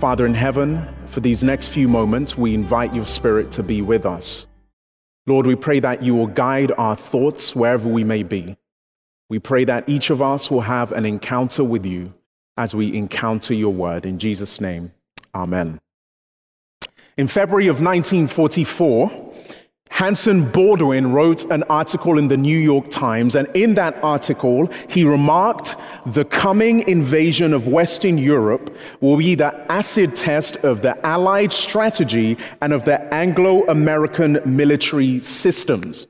[0.00, 4.06] Father in heaven, for these next few moments, we invite your Spirit to be with
[4.06, 4.46] us.
[5.26, 8.56] Lord, we pray that you will guide our thoughts wherever we may be.
[9.28, 12.14] We pray that each of us will have an encounter with you
[12.56, 14.06] as we encounter your word.
[14.06, 14.90] In Jesus' name,
[15.34, 15.78] amen.
[17.18, 19.34] In February of 1944,
[19.90, 25.04] Hanson Baldwin wrote an article in the New York Times, and in that article, he
[25.04, 31.52] remarked the coming invasion of Western Europe will be the acid test of the Allied
[31.52, 36.06] strategy and of the Anglo American military systems.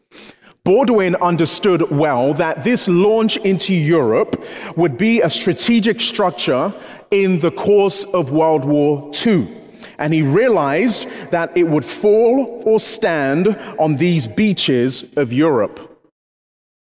[0.63, 4.45] Baldwin understood well that this launch into Europe
[4.77, 6.73] would be a strategic structure
[7.11, 9.57] in the course of World War II
[10.01, 13.49] and he realized that it would fall or stand
[13.79, 15.87] on these beaches of Europe.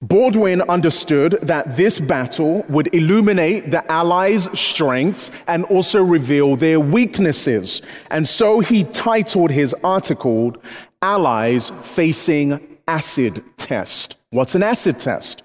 [0.03, 7.83] Baldwin understood that this battle would illuminate the Allies' strengths and also reveal their weaknesses.
[8.11, 10.57] And so he titled his article,
[11.03, 14.17] Allies Facing Acid Test.
[14.31, 15.45] What's an acid test?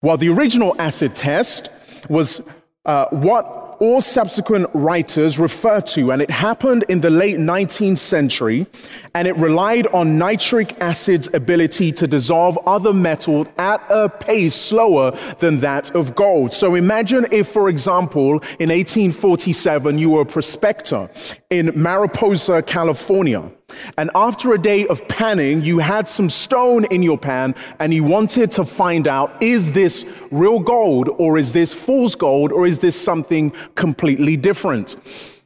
[0.00, 1.68] Well, the original acid test
[2.08, 2.40] was
[2.84, 8.66] uh, what all subsequent writers refer to, and it happened in the late 19th century,
[9.14, 15.16] and it relied on nitric acid's ability to dissolve other metals at a pace slower
[15.38, 16.52] than that of gold.
[16.52, 21.08] So imagine if, for example, in 1847, you were a prospector
[21.50, 23.50] in Mariposa, California.
[23.96, 28.04] And after a day of panning, you had some stone in your pan and you
[28.04, 32.78] wanted to find out is this real gold or is this fool's gold or is
[32.78, 34.96] this something completely different?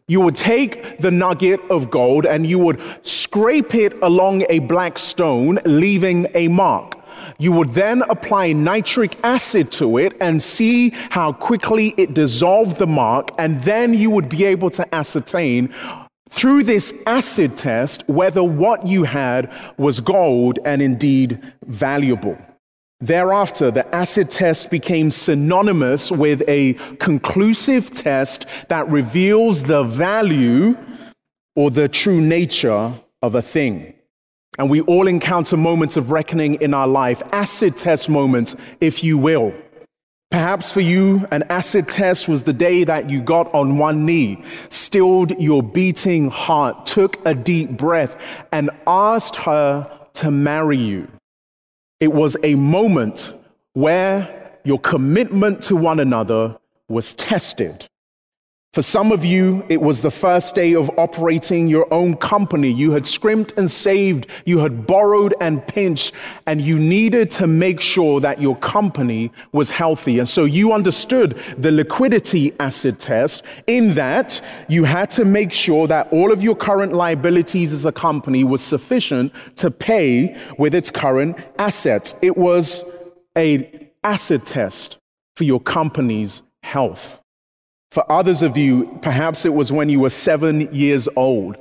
[0.08, 4.98] You would take the nugget of gold and you would scrape it along a black
[4.98, 6.98] stone, leaving a mark.
[7.38, 12.86] You would then apply nitric acid to it and see how quickly it dissolved the
[12.86, 15.72] mark, and then you would be able to ascertain
[16.32, 22.38] through this acid test whether what you had was gold and indeed valuable.
[23.00, 30.78] Thereafter, the acid test became synonymous with a conclusive test that reveals the value
[31.54, 33.92] or the true nature of a thing.
[34.58, 39.18] And we all encounter moments of reckoning in our life, acid test moments, if you
[39.18, 39.52] will.
[40.32, 44.42] Perhaps for you, an acid test was the day that you got on one knee,
[44.70, 48.16] stilled your beating heart, took a deep breath,
[48.50, 51.06] and asked her to marry you.
[52.00, 53.30] It was a moment
[53.74, 56.56] where your commitment to one another
[56.88, 57.86] was tested.
[58.72, 62.72] For some of you, it was the first day of operating your own company.
[62.72, 66.14] You had scrimped and saved, you had borrowed and pinched,
[66.46, 70.18] and you needed to make sure that your company was healthy.
[70.18, 75.86] And so you understood the liquidity acid test in that you had to make sure
[75.88, 80.90] that all of your current liabilities as a company was sufficient to pay with its
[80.90, 82.14] current assets.
[82.22, 82.90] It was
[83.36, 84.96] a acid test
[85.36, 87.21] for your company's health.
[87.92, 91.58] For others of you, perhaps it was when you were seven years old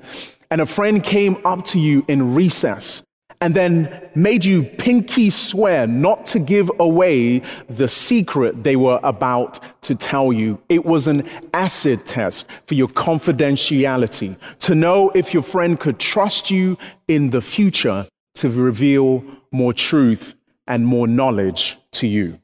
[0.50, 3.04] and a friend came up to you in recess
[3.42, 9.60] and then made you pinky swear not to give away the secret they were about
[9.82, 10.58] to tell you.
[10.70, 16.50] It was an acid test for your confidentiality to know if your friend could trust
[16.50, 16.78] you
[17.10, 19.22] in the future to reveal
[19.52, 22.40] more truth and more knowledge to you.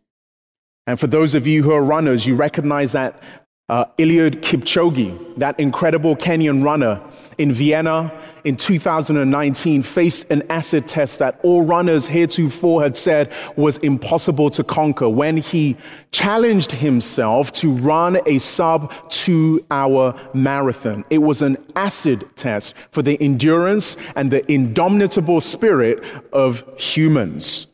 [0.86, 3.22] And for those of you who are runners, you recognize that
[3.70, 7.02] uh, Eliud Kipchoge, that incredible Kenyan runner
[7.38, 8.12] in Vienna
[8.46, 14.64] in 2019, faced an acid test that all runners heretofore had said was impossible to
[14.64, 15.76] conquer when he
[16.12, 21.04] challenged himself to run a sub two hour marathon.
[21.10, 26.02] It was an acid test for the endurance and the indomitable spirit
[26.32, 27.68] of humans.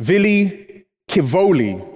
[0.00, 1.91] Vili Kivoli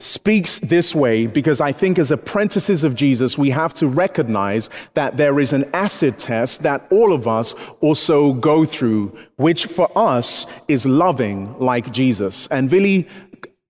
[0.00, 5.16] speaks this way because I think as apprentices of Jesus, we have to recognize that
[5.16, 10.46] there is an acid test that all of us also go through, which for us
[10.68, 12.46] is loving like Jesus.
[12.48, 13.08] And Vili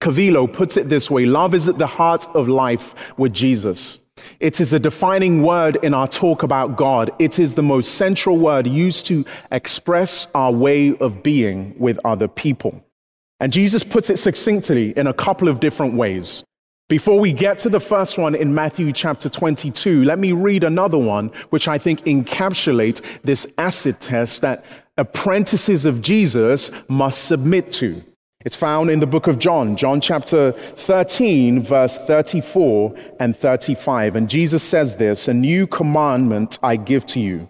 [0.02, 4.00] Cavillo puts it this way love is at the heart of life with Jesus.
[4.38, 7.10] It is a defining word in our talk about God.
[7.18, 12.28] It is the most central word used to express our way of being with other
[12.28, 12.84] people.
[13.40, 16.44] And Jesus puts it succinctly in a couple of different ways.
[16.88, 20.98] Before we get to the first one in Matthew chapter 22, let me read another
[20.98, 24.64] one, which I think encapsulates this acid test that
[24.96, 28.02] apprentices of Jesus must submit to.
[28.44, 34.16] It's found in the book of John, John chapter 13, verse 34 and 35.
[34.16, 37.48] And Jesus says this A new commandment I give to you,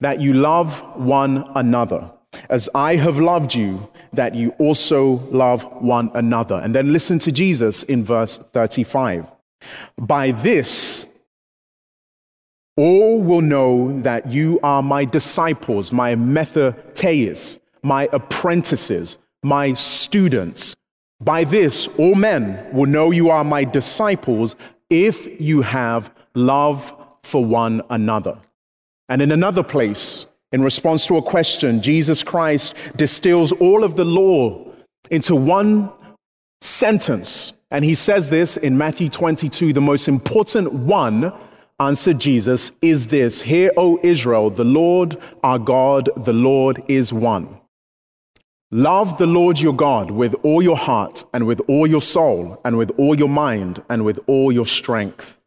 [0.00, 2.10] that you love one another.
[2.48, 6.56] As I have loved you, that you also love one another.
[6.56, 9.26] And then listen to Jesus in verse 35.
[9.98, 11.06] By this,
[12.76, 20.74] all will know that you are my disciples, my mathetes, my apprentices, my students.
[21.20, 24.56] By this, all men will know you are my disciples
[24.90, 28.38] if you have love for one another.
[29.08, 34.04] And in another place, in response to a question, Jesus Christ distills all of the
[34.04, 34.64] law
[35.10, 35.90] into one
[36.60, 37.54] sentence.
[37.70, 41.32] And he says this in Matthew 22 the most important one,
[41.80, 47.58] answered Jesus, is this Hear, O Israel, the Lord our God, the Lord is one.
[48.70, 52.78] Love the Lord your God with all your heart and with all your soul and
[52.78, 55.38] with all your mind and with all your strength.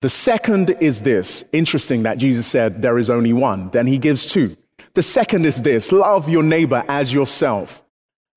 [0.00, 1.44] The second is this.
[1.52, 3.70] Interesting that Jesus said there is only one.
[3.70, 4.56] Then he gives two.
[4.94, 7.82] The second is this love your neighbor as yourself.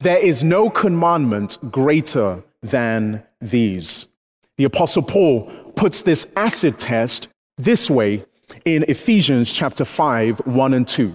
[0.02, 4.08] There is no commandment greater than these.
[4.58, 5.46] The Apostle Paul
[5.76, 8.26] puts this acid test this way
[8.66, 11.14] in Ephesians chapter 5, 1 and 2.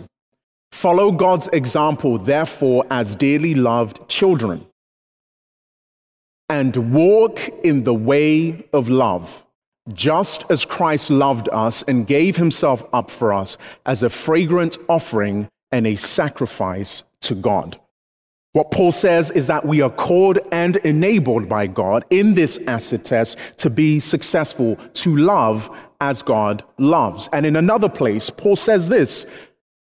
[0.73, 4.67] Follow God's example, therefore, as dearly loved children,
[6.49, 9.45] and walk in the way of love,
[9.93, 13.57] just as Christ loved us and gave himself up for us
[13.87, 17.79] as a fragrant offering and a sacrifice to God.
[18.53, 23.05] What Paul says is that we are called and enabled by God in this acid
[23.05, 25.71] test to be successful, to love
[26.01, 27.29] as God loves.
[27.33, 29.27] And in another place, Paul says this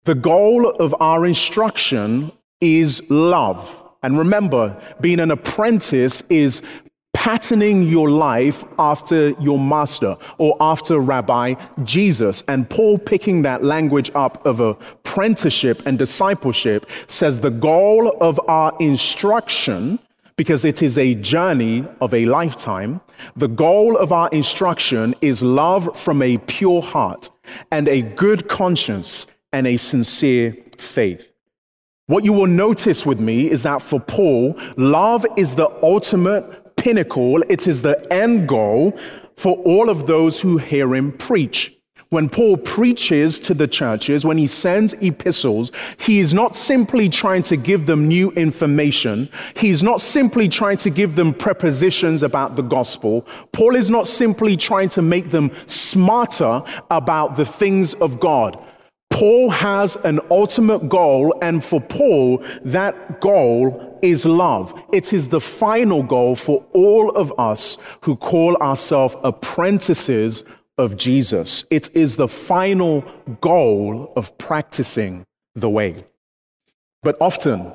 [0.04, 3.78] the goal of our instruction is love.
[4.04, 6.64] And remember, being an apprentice is
[7.14, 12.44] patterning your life after your master or after Rabbi Jesus.
[12.48, 18.76] And Paul, picking that language up of apprenticeship and discipleship, says the goal of our
[18.80, 20.00] instruction,
[20.36, 23.02] because it is a journey of a lifetime,
[23.36, 27.30] the goal of our instruction is love from a pure heart
[27.72, 31.32] and a good conscience and a sincere faith.
[32.08, 37.44] What you will notice with me is that for Paul, love is the ultimate pinnacle,
[37.48, 38.98] it is the end goal
[39.38, 41.78] for all of those who hear him preach.
[42.10, 47.44] When Paul preaches to the churches, when he sends epistles, he is not simply trying
[47.44, 49.30] to give them new information.
[49.56, 53.26] He's not simply trying to give them prepositions about the gospel.
[53.54, 58.60] Paul is not simply trying to make them smarter about the things of God.
[59.22, 64.74] Paul has an ultimate goal, and for Paul, that goal is love.
[64.92, 70.44] It is the final goal for all of us who call ourselves apprentices
[70.80, 71.66] of Jesus.
[71.70, 73.02] It is the final
[73.42, 75.24] goal of practicing
[75.54, 76.04] the way.
[77.04, 77.72] But often,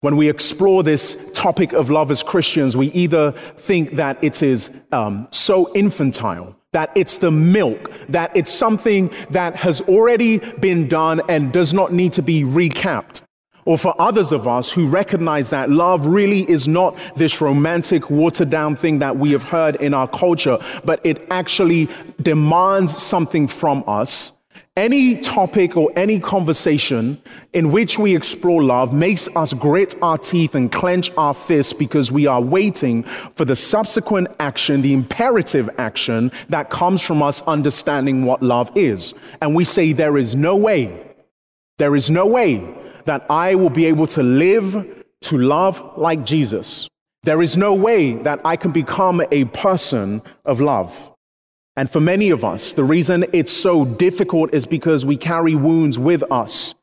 [0.00, 4.74] when we explore this topic of love as Christians, we either think that it is
[4.90, 11.22] um, so infantile that it's the milk, that it's something that has already been done
[11.28, 13.22] and does not need to be recapped.
[13.64, 18.50] Or for others of us who recognize that love really is not this romantic, watered
[18.50, 21.88] down thing that we have heard in our culture, but it actually
[22.22, 24.32] demands something from us
[24.78, 27.20] any topic or any conversation
[27.52, 32.12] in which we explore love makes us grit our teeth and clench our fists because
[32.12, 38.24] we are waiting for the subsequent action, the imperative action that comes from us understanding
[38.24, 39.14] what love is.
[39.42, 41.12] And we say, There is no way,
[41.78, 42.72] there is no way
[43.04, 46.86] that I will be able to live to love like Jesus.
[47.24, 51.10] There is no way that I can become a person of love.
[51.78, 55.96] And for many of us, the reason it's so difficult is because we carry wounds
[55.96, 56.74] with us.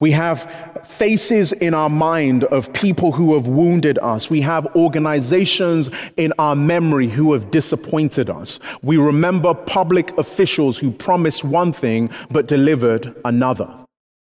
[0.00, 4.28] We have faces in our mind of people who have wounded us.
[4.28, 8.58] We have organizations in our memory who have disappointed us.
[8.82, 13.72] We remember public officials who promised one thing but delivered another.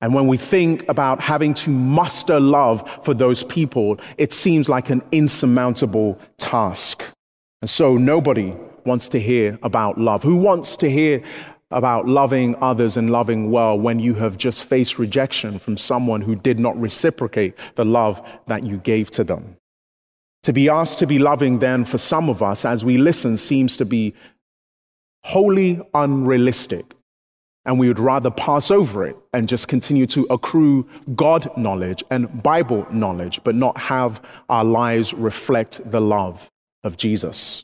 [0.02, 4.90] And when we think about having to muster love for those people, it seems like
[4.90, 7.04] an insurmountable task.
[7.62, 8.56] And so nobody
[8.90, 10.22] wants to hear about love?
[10.24, 11.22] Who wants to hear
[11.72, 16.36] about loving others and loving well when you have just faced rejection from someone who
[16.36, 18.16] did not reciprocate the love
[18.48, 19.44] that you gave to them?
[20.44, 23.78] To be asked to be loving, then, for some of us, as we listen, seems
[23.78, 24.14] to be
[25.24, 26.86] wholly unrealistic.
[27.66, 32.42] and we would rather pass over it and just continue to accrue God knowledge and
[32.42, 36.50] Bible knowledge, but not have our lives reflect the love
[36.84, 37.64] of Jesus.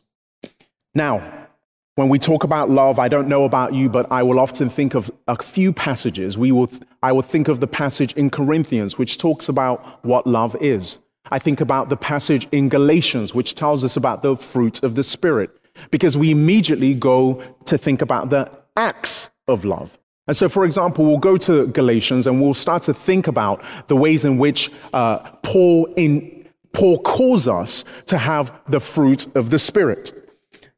[0.96, 1.48] Now,
[1.96, 4.96] when we talk about love, I don't know about you, but I will often think
[4.96, 6.38] of a few passages.
[6.38, 6.70] We will,
[7.04, 10.98] I will think of the passage in Corinthians, which talks about what love is.
[11.32, 15.04] I think about the passage in Galatians, which tells us about the fruit of the
[15.04, 15.50] Spirit,
[15.92, 19.98] because we immediately go to think about the acts of love.
[20.28, 23.96] And so, for example, we'll go to Galatians and we'll start to think about the
[23.96, 29.60] ways in which uh, Paul, in, Paul calls us to have the fruit of the
[29.60, 30.25] Spirit.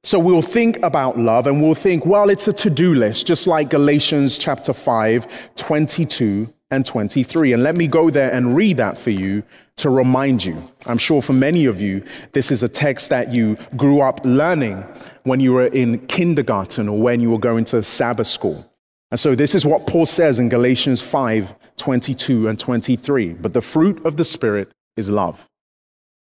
[0.04, 3.48] So we'll think about love and we'll think, well, it's a to do list, just
[3.48, 7.54] like Galatians chapter 5, 22 and 23.
[7.54, 9.44] And let me go there and read that for you
[9.78, 10.62] to remind you.
[10.86, 14.84] I'm sure for many of you, this is a text that you grew up learning
[15.24, 18.70] when you were in kindergarten or when you were going to Sabbath school.
[19.12, 23.34] And so this is what Paul says in Galatians 5 22 and 23.
[23.34, 25.48] But the fruit of the Spirit is love,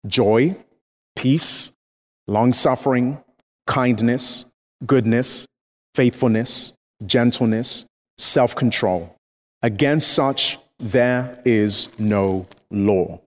[0.07, 0.57] joy,
[1.15, 1.77] peace,
[2.27, 3.23] long suffering,
[3.67, 4.45] kindness,
[4.87, 5.47] goodness,
[5.95, 6.73] faithfulness,
[7.07, 7.87] gentleness,
[8.19, 9.15] self control.
[9.63, 13.21] Against such, there is no law.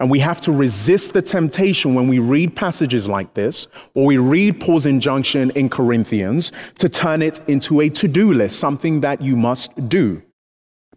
[0.00, 4.18] And we have to resist the temptation when we read passages like this, or we
[4.18, 9.22] read Paul's injunction in Corinthians, to turn it into a to do list, something that
[9.22, 10.20] you must do.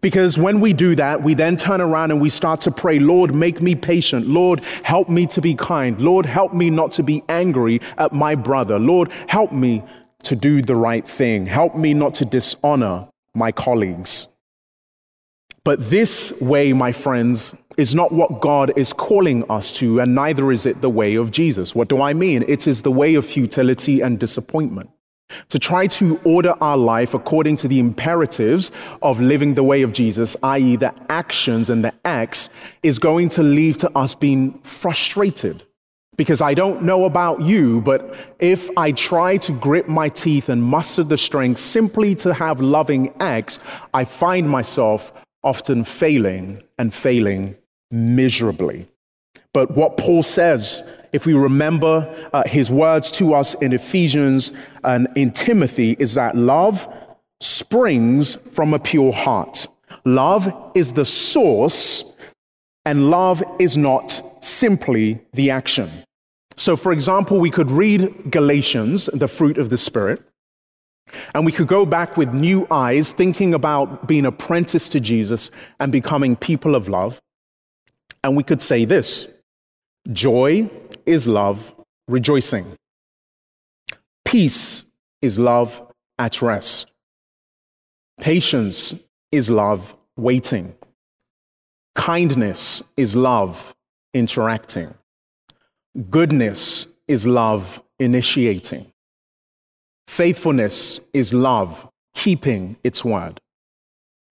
[0.00, 3.34] Because when we do that, we then turn around and we start to pray, Lord,
[3.34, 4.26] make me patient.
[4.26, 6.00] Lord, help me to be kind.
[6.00, 8.78] Lord, help me not to be angry at my brother.
[8.78, 9.82] Lord, help me
[10.24, 11.46] to do the right thing.
[11.46, 14.28] Help me not to dishonor my colleagues.
[15.64, 20.50] But this way, my friends, is not what God is calling us to, and neither
[20.50, 21.74] is it the way of Jesus.
[21.74, 22.44] What do I mean?
[22.48, 24.90] It is the way of futility and disappointment.
[25.50, 28.70] To try to order our life according to the imperatives
[29.02, 32.50] of living the way of Jesus, i.e., the actions and the acts,
[32.82, 35.64] is going to lead to us being frustrated.
[36.16, 40.62] Because I don't know about you, but if I try to grit my teeth and
[40.62, 43.60] muster the strength simply to have loving acts,
[43.94, 45.12] I find myself
[45.44, 47.56] often failing and failing
[47.90, 48.88] miserably.
[49.52, 50.82] But what Paul says,
[51.12, 54.52] if we remember uh, his words to us in Ephesians
[54.84, 56.88] and in Timothy, is that love
[57.40, 59.66] springs from a pure heart.
[60.04, 62.16] Love is the source,
[62.84, 65.90] and love is not simply the action.
[66.56, 70.20] So, for example, we could read Galatians, the fruit of the Spirit,
[71.34, 75.92] and we could go back with new eyes, thinking about being apprenticed to Jesus and
[75.92, 77.20] becoming people of love.
[78.24, 79.37] And we could say this
[80.10, 80.70] joy
[81.06, 81.74] is love
[82.06, 82.64] rejoicing,
[84.24, 84.84] peace
[85.22, 85.82] is love
[86.18, 86.90] at rest,
[88.20, 88.94] patience
[89.32, 90.74] is love waiting,
[91.94, 93.74] kindness is love
[94.14, 94.94] interacting,
[96.10, 98.92] goodness is love initiating.
[100.06, 103.40] Faithfulness is love, keeping its word.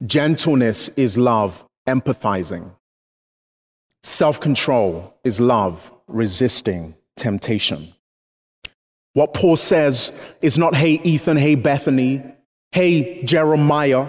[0.06, 2.72] Gentleness is love, empathizing.
[4.08, 7.94] Self control is love, resisting temptation.
[9.12, 12.24] What Paul says is not, hey, Ethan, hey, Bethany,
[12.72, 14.08] hey, Jeremiah,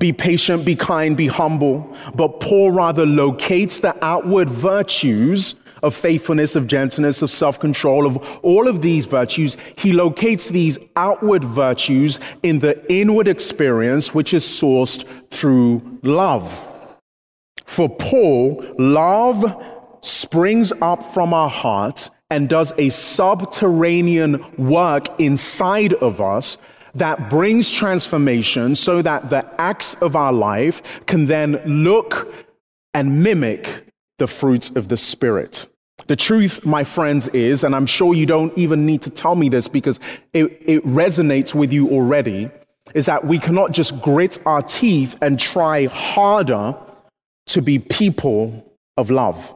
[0.00, 1.96] be patient, be kind, be humble.
[2.12, 8.16] But Paul rather locates the outward virtues of faithfulness, of gentleness, of self control, of
[8.42, 14.44] all of these virtues, he locates these outward virtues in the inward experience, which is
[14.44, 16.66] sourced through love.
[17.70, 19.64] For Paul, love
[20.00, 26.58] springs up from our heart and does a subterranean work inside of us
[26.96, 32.34] that brings transformation so that the acts of our life can then look
[32.92, 33.86] and mimic
[34.18, 35.66] the fruits of the Spirit.
[36.08, 39.48] The truth, my friends, is, and I'm sure you don't even need to tell me
[39.48, 40.00] this because
[40.32, 42.50] it, it resonates with you already,
[42.94, 46.74] is that we cannot just grit our teeth and try harder
[47.52, 49.54] to be people of love.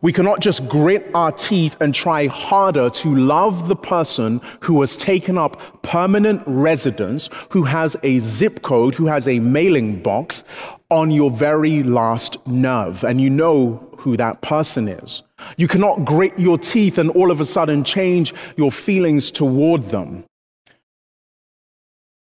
[0.00, 4.96] We cannot just grit our teeth and try harder to love the person who has
[4.96, 10.44] taken up permanent residence, who has a zip code, who has a mailing box
[10.90, 13.04] on your very last nerve.
[13.04, 15.22] And you know who that person is.
[15.56, 20.24] You cannot grit your teeth and all of a sudden change your feelings toward them.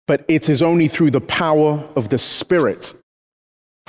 [0.07, 2.93] But it is only through the power of the Spirit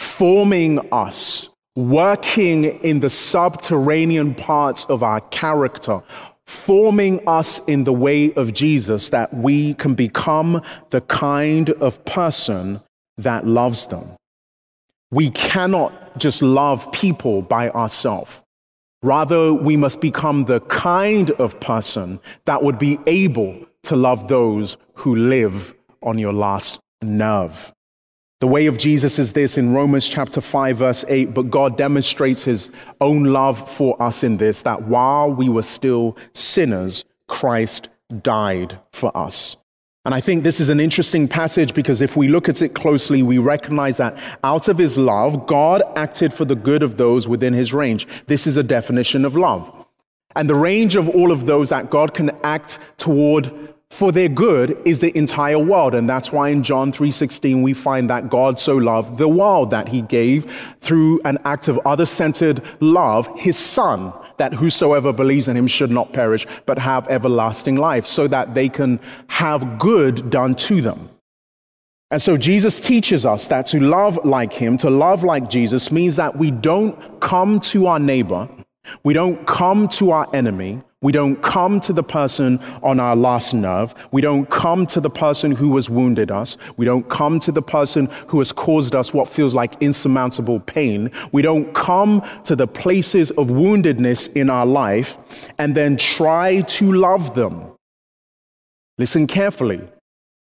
[0.01, 6.03] forming us working in the subterranean parts of our character,
[6.47, 12.81] forming us in the way of Jesus that we can become the kind of person
[13.19, 14.17] that loves them.
[15.11, 18.43] We cannot just love people by ourselves.
[19.03, 24.77] Rather, we must become the kind of person that would be able to love those
[24.95, 27.73] who live on your last nerve.
[28.41, 31.35] The way of Jesus is this in Romans chapter 5, verse 8.
[31.35, 36.17] But God demonstrates his own love for us in this that while we were still
[36.33, 37.89] sinners, Christ
[38.23, 39.57] died for us.
[40.07, 43.23] And I think this is an interesting passage because if we look at it closely,
[43.23, 47.53] we recognize that out of his love, God acted for the good of those within
[47.53, 48.09] his range.
[48.27, 49.71] This is a definition of love.
[50.35, 54.79] And the range of all of those that God can act toward for their good
[54.85, 58.77] is the entire world and that's why in John 3:16 we find that God so
[58.77, 60.47] loved the world that he gave
[60.81, 66.13] through an act of other-centered love his son that whosoever believes in him should not
[66.13, 71.11] perish but have everlasting life so that they can have good done to them.
[72.11, 76.17] And so Jesus teaches us that to love like him, to love like Jesus means
[76.17, 78.49] that we don't come to our neighbor,
[79.05, 83.55] we don't come to our enemy, we don't come to the person on our last
[83.55, 83.95] nerve.
[84.11, 86.59] We don't come to the person who has wounded us.
[86.77, 91.11] We don't come to the person who has caused us what feels like insurmountable pain.
[91.33, 95.17] We don't come to the places of woundedness in our life
[95.59, 97.73] and then try to love them.
[98.99, 99.81] Listen carefully.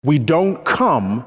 [0.04, 1.24] We don't come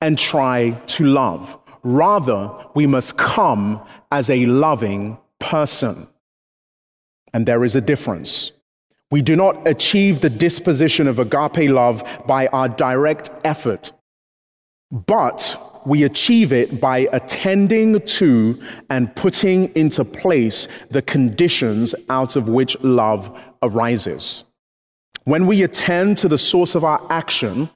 [0.00, 1.56] and try to love.
[1.84, 3.80] Rather, we must come
[4.10, 6.08] as a loving person.
[7.36, 8.52] And there is a difference.
[9.10, 13.92] We do not achieve the disposition of agape love by our direct effort,
[14.90, 22.48] but we achieve it by attending to and putting into place the conditions out of
[22.48, 24.44] which love arises.
[25.24, 27.68] When we attend to the source of our action,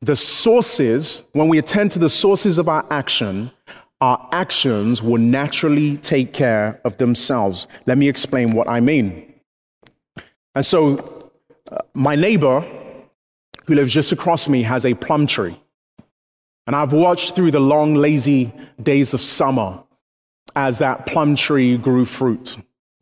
[0.00, 3.52] the sources, when we attend to the sources of our action,
[4.02, 7.68] our actions will naturally take care of themselves.
[7.86, 9.32] Let me explain what I mean.
[10.56, 11.30] And so,
[11.70, 12.66] uh, my neighbor
[13.66, 15.56] who lives just across me has a plum tree.
[16.66, 19.84] And I've watched through the long, lazy days of summer
[20.56, 22.56] as that plum tree grew fruit.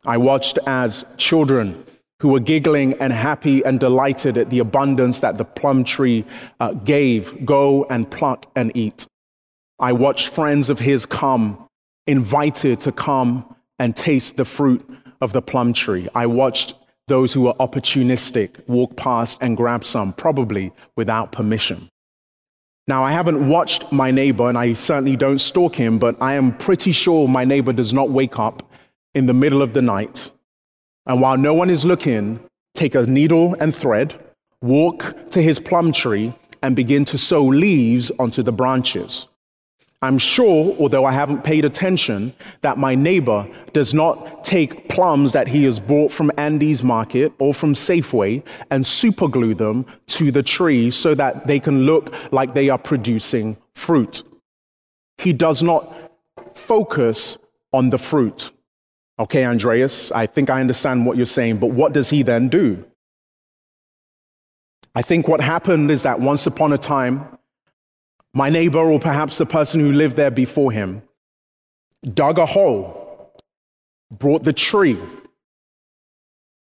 [0.05, 1.83] I watched as children
[2.19, 6.25] who were giggling and happy and delighted at the abundance that the plum tree
[6.59, 9.07] uh, gave go and pluck and eat.
[9.81, 11.67] I watched friends of his come,
[12.05, 14.87] invited to come and taste the fruit
[15.21, 16.07] of the plum tree.
[16.13, 16.75] I watched
[17.07, 21.89] those who were opportunistic walk past and grab some, probably without permission.
[22.87, 26.55] Now, I haven't watched my neighbor, and I certainly don't stalk him, but I am
[26.57, 28.71] pretty sure my neighbor does not wake up
[29.15, 30.29] in the middle of the night.
[31.07, 32.39] And while no one is looking,
[32.75, 34.13] take a needle and thread,
[34.61, 39.27] walk to his plum tree, and begin to sew leaves onto the branches.
[40.03, 45.47] I'm sure, although I haven't paid attention, that my neighbor does not take plums that
[45.47, 50.89] he has bought from Andy's market or from Safeway and superglue them to the tree
[50.89, 54.23] so that they can look like they are producing fruit.
[55.19, 55.93] He does not
[56.55, 57.37] focus
[57.71, 58.49] on the fruit.
[59.19, 62.83] Okay, Andreas, I think I understand what you're saying, but what does he then do?
[64.95, 67.37] I think what happened is that once upon a time,
[68.33, 71.01] my neighbor, or perhaps the person who lived there before him,
[72.13, 73.33] dug a hole,
[74.09, 74.97] brought the tree,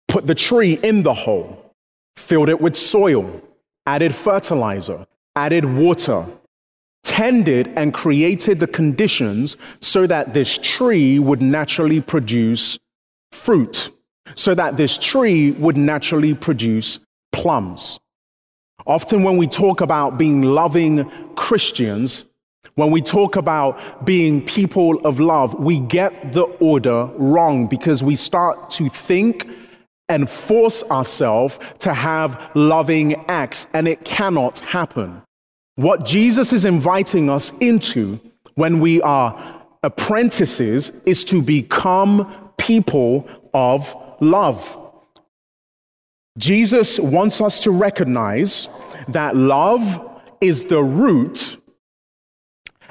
[0.09, 1.75] put the tree in the hole,
[2.16, 3.42] filled it with soil,
[3.87, 6.27] added fertilizer, added water,
[7.05, 12.79] tended and created the conditions so that this tree would naturally produce
[13.33, 13.90] fruit,
[14.35, 17.01] so that this tree would naturally produce
[17.33, 17.98] plums.
[18.87, 22.25] Often, when we talk about being loving Christians,
[22.75, 28.16] when we talk about being people of love, we get the order wrong because we
[28.16, 29.49] start to think
[30.09, 35.23] and force ourselves to have loving acts, and it cannot happen.
[35.77, 38.21] What Jesus is inviting us into
[38.55, 44.79] when we are apprentices is to become people of love.
[46.38, 48.68] Jesus wants us to recognize
[49.09, 51.57] that love is the root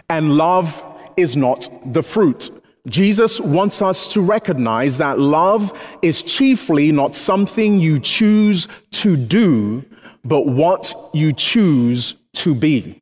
[0.10, 0.84] and love
[1.18, 2.50] is not the fruit.
[2.90, 9.86] Jesus wants us to recognize that love is chiefly not something you choose to do,
[10.24, 13.00] but what you choose to be.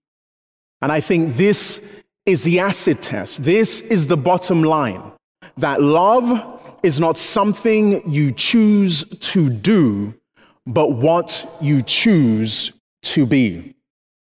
[0.82, 3.44] And I think this is the acid test.
[3.44, 5.02] This is the bottom line
[5.58, 10.14] that love is not something you choose to do,
[10.66, 12.72] but what you choose
[13.04, 13.76] to be.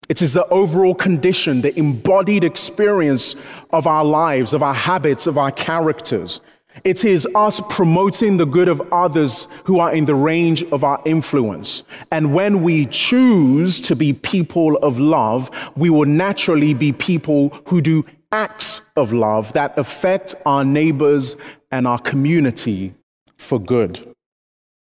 [0.08, 3.36] It is the overall condition, the embodied experience
[3.70, 6.40] of our lives, of our habits, of our characters.
[6.84, 11.00] It is us promoting the good of others who are in the range of our
[11.04, 11.82] influence.
[12.10, 17.80] And when we choose to be people of love, we will naturally be people who
[17.80, 21.36] do acts of love that affect our neighbors
[21.70, 22.94] and our community
[23.36, 24.14] for good.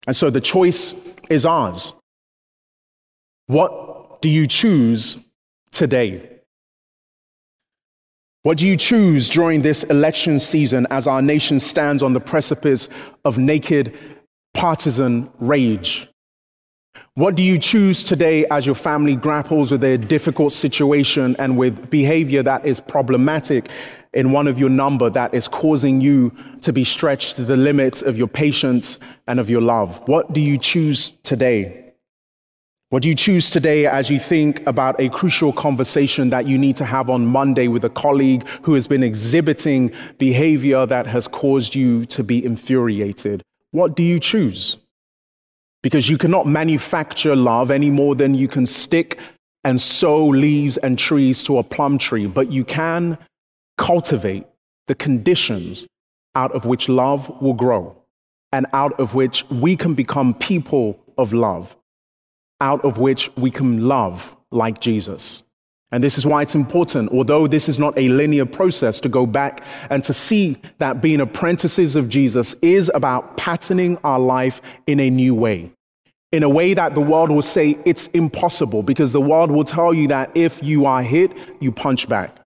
[0.07, 0.94] And so the choice
[1.30, 1.94] is ours.
[3.46, 5.18] What do you choose
[5.70, 6.28] today?
[8.42, 12.88] What do you choose during this election season as our nation stands on the precipice
[13.24, 13.96] of naked
[14.54, 16.08] partisan rage?
[17.14, 21.90] What do you choose today as your family grapples with a difficult situation and with
[21.90, 23.68] behavior that is problematic
[24.18, 28.02] in one of your number that is causing you to be stretched to the limits
[28.02, 30.02] of your patience and of your love?
[30.09, 31.92] What do you choose today?
[32.88, 36.74] What do you choose today as you think about a crucial conversation that you need
[36.76, 41.76] to have on Monday with a colleague who has been exhibiting behavior that has caused
[41.76, 43.44] you to be infuriated?
[43.70, 44.78] What do you choose?
[45.81, 49.16] Because you cannot manufacture love any more than you can stick
[49.62, 53.16] and sew leaves and trees to a plum tree, but you can
[53.78, 54.46] cultivate
[54.88, 55.86] the conditions
[56.34, 57.96] out of which love will grow
[58.52, 61.74] and out of which we can become people of love
[62.60, 65.42] out of which we can love like Jesus.
[65.90, 69.24] And this is why it's important, although this is not a linear process, to go
[69.24, 75.00] back and to see that being apprentices of Jesus is about patterning our life in
[75.00, 75.70] a new way.
[76.30, 79.94] In a way that the world will say it's impossible, because the world will tell
[79.94, 82.36] you that if you are hit, you punch back.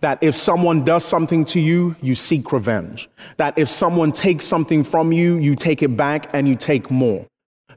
[0.00, 3.08] That if someone does something to you, you seek revenge.
[3.36, 7.26] That if someone takes something from you, you take it back and you take more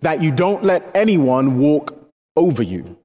[0.05, 2.97] that you don't let anyone walk over you.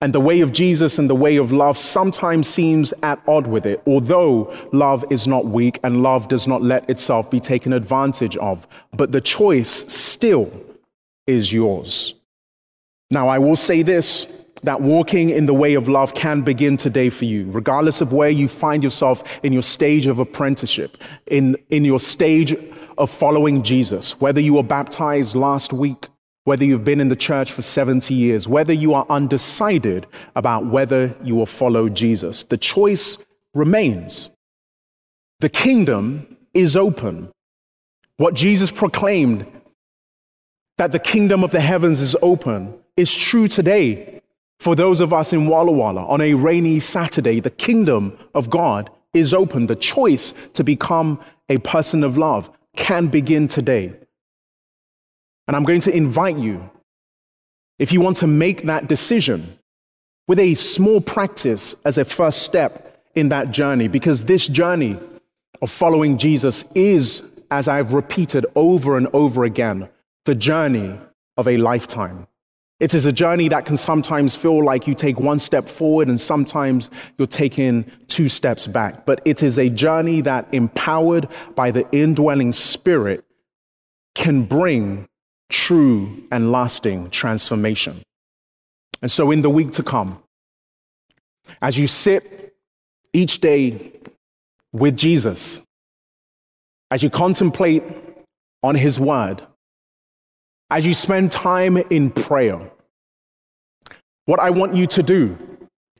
[0.00, 3.64] And the way of Jesus and the way of love sometimes seems at odds with
[3.64, 8.36] it, although love is not weak and love does not let itself be taken advantage
[8.36, 8.66] of.
[8.92, 10.52] But the choice still
[11.26, 12.14] is yours.
[13.10, 17.10] Now, I will say this that walking in the way of love can begin today
[17.10, 21.84] for you, regardless of where you find yourself in your stage of apprenticeship, in, in
[21.84, 22.56] your stage
[22.98, 26.08] of following Jesus, whether you were baptized last week
[26.44, 31.14] whether you've been in the church for 70 years, whether you are undecided about whether
[31.22, 32.42] you will follow Jesus.
[32.42, 33.24] The choice
[33.54, 34.28] remains.
[35.40, 37.30] The kingdom is open.
[38.18, 39.46] What Jesus proclaimed,
[40.76, 44.13] that the kingdom of the heavens is open, is true today
[44.58, 47.40] for those of us in Walla Walla on a rainy Saturday.
[47.40, 49.66] The kingdom of God is open.
[49.66, 53.92] The choice to become a person of love can begin today.
[55.46, 56.70] And I'm going to invite you,
[57.78, 59.58] if you want to make that decision,
[60.26, 64.98] with a small practice as a first step in that journey, because this journey
[65.60, 69.88] of following Jesus is, as I've repeated over and over again,
[70.24, 70.98] the journey
[71.36, 72.26] of a lifetime.
[72.84, 76.20] It is a journey that can sometimes feel like you take one step forward and
[76.20, 79.06] sometimes you're taking two steps back.
[79.06, 83.24] But it is a journey that, empowered by the indwelling spirit,
[84.14, 85.08] can bring
[85.48, 88.02] true and lasting transformation.
[89.00, 90.22] And so, in the week to come,
[91.62, 92.54] as you sit
[93.14, 93.92] each day
[94.74, 95.62] with Jesus,
[96.90, 97.82] as you contemplate
[98.62, 99.40] on His Word,
[100.70, 102.70] as you spend time in prayer,
[104.26, 105.36] what I want you to do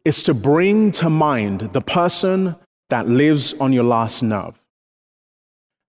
[0.04, 2.56] is to bring to mind the person
[2.90, 4.54] that lives on your last nerve.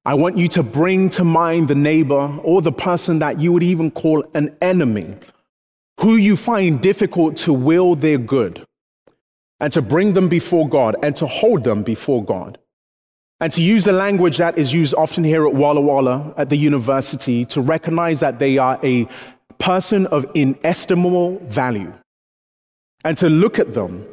[0.06, 3.64] I want you to bring to mind the neighbor or the person that you would
[3.64, 5.16] even call an enemy,
[6.00, 8.66] who you find difficult to will their good,
[9.60, 12.58] and to bring them before God and to hold them before God.
[13.42, 16.58] And to use the language that is used often here at Walla Walla at the
[16.58, 19.08] university to recognize that they are a
[19.58, 21.94] person of inestimable value.
[23.06, 24.06] And to look at them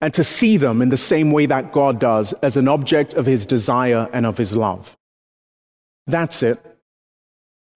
[0.00, 3.26] and to see them in the same way that God does as an object of
[3.26, 4.96] his desire and of his love.
[6.06, 6.58] That's it.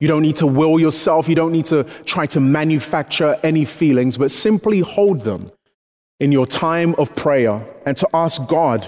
[0.01, 1.29] You don't need to will yourself.
[1.29, 5.53] You don't need to try to manufacture any feelings, but simply hold them
[6.19, 8.87] in your time of prayer and to ask God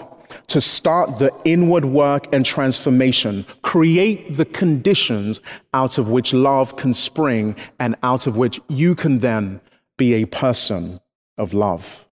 [0.48, 5.40] to start the inward work and transformation, create the conditions
[5.72, 9.60] out of which love can spring and out of which you can then
[9.96, 10.98] be a person
[11.38, 12.06] of love.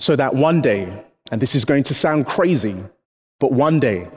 [0.00, 2.76] So that one day, and this is going to sound crazy,
[3.40, 4.08] but one day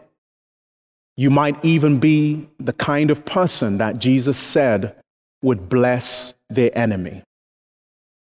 [1.18, 4.96] You might even be the kind of person that Jesus said
[5.42, 7.24] would bless their enemy.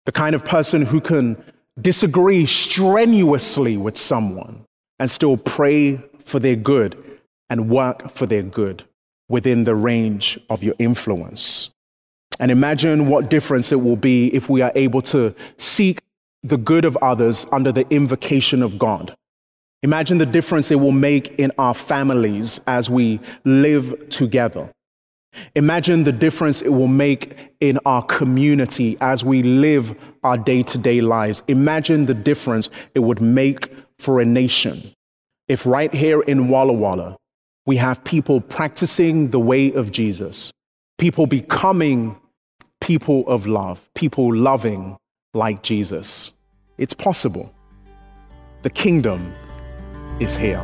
[0.05, 1.41] The kind of person who can
[1.81, 4.65] disagree strenuously with someone
[4.99, 7.01] and still pray for their good
[7.49, 8.83] and work for their good
[9.29, 11.72] within the range of your influence.
[12.39, 15.99] And imagine what difference it will be if we are able to seek
[16.41, 19.15] the good of others under the invocation of God.
[19.81, 24.69] Imagine the difference it will make in our families as we live together.
[25.55, 30.77] Imagine the difference it will make in our community as we live our day to
[30.77, 31.43] day lives.
[31.47, 34.93] Imagine the difference it would make for a nation
[35.47, 37.17] if right here in Walla Walla
[37.65, 40.51] we have people practicing the way of Jesus,
[40.97, 42.17] people becoming
[42.83, 44.97] people of love, people loving
[45.33, 46.33] like Jesus.
[46.77, 47.55] It's possible.
[48.63, 49.33] The kingdom
[50.19, 50.59] is here.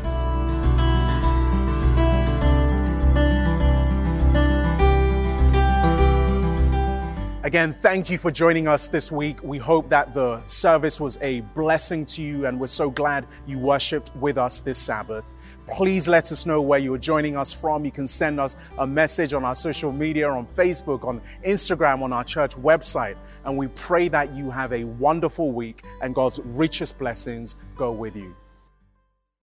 [7.43, 9.41] Again, thank you for joining us this week.
[9.41, 13.57] We hope that the service was a blessing to you, and we're so glad you
[13.57, 15.23] worshiped with us this Sabbath.
[15.71, 17.85] Please let us know where you're joining us from.
[17.85, 22.11] You can send us a message on our social media, on Facebook, on Instagram, on
[22.11, 23.15] our church website.
[23.45, 28.15] And we pray that you have a wonderful week and God's richest blessings go with
[28.15, 28.35] you.